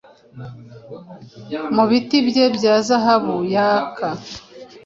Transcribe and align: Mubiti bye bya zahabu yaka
Mubiti 1.75 2.17
bye 2.27 2.45
bya 2.55 2.73
zahabu 2.87 3.35
yaka 3.53 4.09